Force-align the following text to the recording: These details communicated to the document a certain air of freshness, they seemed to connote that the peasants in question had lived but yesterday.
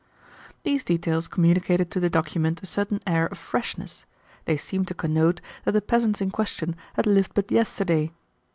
These 0.63 0.83
details 0.83 1.27
communicated 1.27 1.91
to 1.91 1.99
the 1.99 2.09
document 2.09 2.63
a 2.63 2.65
certain 2.65 3.01
air 3.05 3.27
of 3.27 3.37
freshness, 3.37 4.07
they 4.45 4.57
seemed 4.57 4.87
to 4.87 4.95
connote 4.95 5.41
that 5.63 5.73
the 5.73 5.79
peasants 5.79 6.21
in 6.21 6.31
question 6.31 6.75
had 6.95 7.05
lived 7.05 7.35
but 7.35 7.51
yesterday. 7.51 8.11